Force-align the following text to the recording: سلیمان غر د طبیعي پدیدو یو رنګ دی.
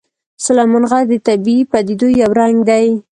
سلیمان 0.45 0.83
غر 0.89 1.03
د 1.09 1.13
طبیعي 1.27 1.63
پدیدو 1.71 2.07
یو 2.21 2.31
رنګ 2.39 2.57
دی. 2.69 2.87